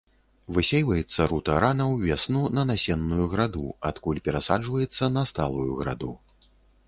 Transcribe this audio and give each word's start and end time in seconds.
Высейваецца 0.57 1.25
рута 1.31 1.57
рана 1.63 1.85
ўвесну 1.89 2.41
на 2.59 2.63
насенную 2.71 3.27
граду, 3.35 3.65
адкуль 3.91 4.23
перасаджваецца 4.29 5.13
на 5.19 5.27
сталую 5.33 5.69
граду. 5.83 6.11